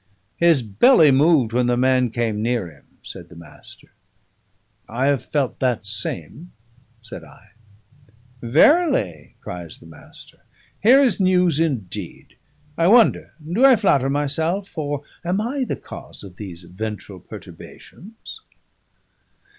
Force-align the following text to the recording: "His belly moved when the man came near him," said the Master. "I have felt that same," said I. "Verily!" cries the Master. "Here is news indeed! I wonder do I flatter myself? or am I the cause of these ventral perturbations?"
"His 0.37 0.63
belly 0.63 1.11
moved 1.11 1.53
when 1.53 1.67
the 1.67 1.77
man 1.77 2.09
came 2.09 2.41
near 2.41 2.67
him," 2.71 2.85
said 3.03 3.29
the 3.29 3.35
Master. 3.35 3.91
"I 4.89 5.05
have 5.05 5.23
felt 5.23 5.59
that 5.59 5.85
same," 5.85 6.53
said 7.03 7.23
I. 7.23 7.49
"Verily!" 8.41 9.35
cries 9.41 9.77
the 9.77 9.85
Master. 9.85 10.39
"Here 10.81 11.01
is 11.01 11.19
news 11.19 11.59
indeed! 11.59 12.35
I 12.79 12.87
wonder 12.87 13.33
do 13.47 13.63
I 13.63 13.75
flatter 13.75 14.09
myself? 14.09 14.75
or 14.75 15.03
am 15.23 15.39
I 15.39 15.65
the 15.65 15.75
cause 15.75 16.23
of 16.23 16.37
these 16.37 16.63
ventral 16.63 17.19
perturbations?" 17.19 18.41